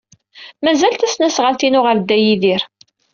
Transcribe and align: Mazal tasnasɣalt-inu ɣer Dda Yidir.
Mazal 0.63 0.93
tasnasɣalt-inu 0.95 1.81
ɣer 1.85 1.95
Dda 1.99 2.17
Yidir. 2.19 2.61